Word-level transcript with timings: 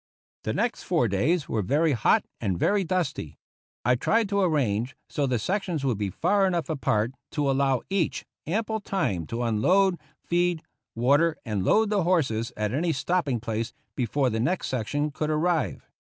The 0.45 0.53
next 0.53 0.81
four 0.81 1.07
days 1.07 1.47
were 1.47 1.61
very 1.61 1.91
hot 1.91 2.25
and 2.39 2.57
very 2.57 2.83
dusty. 2.83 3.37
I 3.85 3.93
tried 3.93 4.29
to 4.29 4.41
arrange 4.41 4.95
so 5.07 5.27
the 5.27 5.37
sections 5.37 5.85
would 5.85 5.99
be 5.99 6.09
far 6.09 6.47
enough 6.47 6.71
apart 6.71 7.11
to 7.33 7.51
allow 7.51 7.83
each 7.87 8.25
ample 8.47 8.79
time 8.79 9.27
to 9.27 9.43
unload, 9.43 9.99
feed, 10.25 10.63
water, 10.95 11.37
and 11.45 11.63
load 11.63 11.91
the 11.91 12.01
horses 12.01 12.51
at 12.57 12.73
any 12.73 12.93
stopping 12.93 13.39
place 13.39 13.73
before 13.95 14.31
the 14.31 14.39
next 14.39 14.69
section 14.69 15.11
could 15.11 15.29
ar 15.29 15.37
rive. 15.37 15.87